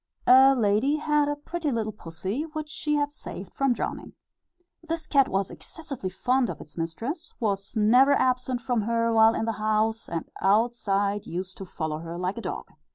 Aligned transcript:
A 0.25 0.55
lady 0.55 0.95
had 0.95 1.29
a 1.29 1.35
pretty 1.35 1.71
little 1.71 1.91
pussy, 1.91 2.41
which 2.53 2.69
she 2.69 2.95
had 2.95 3.11
saved 3.11 3.53
from 3.53 3.71
drowning. 3.71 4.13
This 4.81 5.05
cat 5.05 5.29
was 5.29 5.51
excessively 5.51 6.09
fond 6.09 6.49
of 6.49 6.59
its 6.59 6.75
mistress, 6.75 7.35
was 7.39 7.75
never 7.75 8.13
absent 8.13 8.61
from 8.61 8.81
her 8.81 9.13
while 9.13 9.35
in 9.35 9.45
the 9.45 9.51
house, 9.61 10.09
and 10.09 10.27
outside 10.41 11.27
used 11.27 11.55
to 11.57 11.65
follow 11.65 11.99
her 11.99 12.17
like 12.17 12.39
a 12.39 12.41
dog. 12.41 12.69